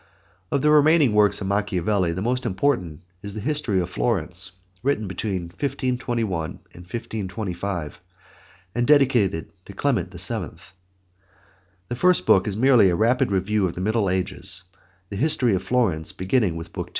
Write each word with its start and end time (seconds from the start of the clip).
Of 0.51 0.63
the 0.63 0.71
remaining 0.71 1.13
works 1.13 1.41
of 1.41 1.47
Machiavelli 1.47 2.11
the 2.11 2.23
most 2.23 2.43
important 2.47 3.01
is 3.21 3.35
the 3.35 3.39
History 3.39 3.79
of 3.79 3.87
Florence 3.91 4.53
written 4.81 5.07
between 5.07 5.43
1521 5.43 6.47
and 6.73 6.81
1525, 6.85 8.01
and 8.73 8.87
dedicated 8.87 9.53
to 9.65 9.73
Clement 9.73 10.11
VII. 10.11 10.57
The 11.89 11.95
first 11.95 12.25
book 12.25 12.47
is 12.47 12.57
merely 12.57 12.89
a 12.89 12.95
rapid 12.95 13.31
review 13.31 13.67
of 13.67 13.75
the 13.75 13.81
Middle 13.81 14.09
Ages, 14.09 14.63
the 15.11 15.17
history 15.17 15.53
of 15.53 15.61
Florence 15.61 16.13
beginning 16.13 16.55
with 16.57 16.73
Book 16.73 16.87
II. 16.87 16.89